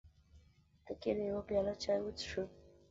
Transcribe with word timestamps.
ته 0.85 0.91
کېنه 1.01 1.23
یوه 1.29 1.43
پیاله 1.47 1.73
چای 1.83 1.99
وڅښه. 2.01 2.43